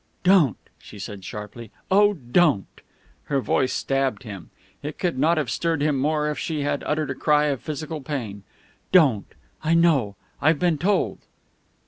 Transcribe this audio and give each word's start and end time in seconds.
"Don't!" 0.23 0.57
she 0.79 0.97
said 0.97 1.23
sharply. 1.23 1.69
"Oh, 1.91 2.13
don't!" 2.15 2.81
Her 3.25 3.39
voice 3.39 3.71
stabbed 3.71 4.23
him. 4.23 4.49
It 4.81 4.97
could 4.97 5.19
not 5.19 5.37
have 5.37 5.51
stirred 5.51 5.83
him 5.83 5.99
more 5.99 6.27
if 6.31 6.39
she 6.39 6.61
had 6.63 6.83
uttered 6.87 7.11
a 7.11 7.13
cry 7.13 7.45
of 7.49 7.61
physical 7.61 8.01
pain. 8.01 8.41
"Don't! 8.91 9.31
I 9.63 9.75
know. 9.75 10.15
I've 10.41 10.57
been 10.57 10.79
told." 10.79 11.19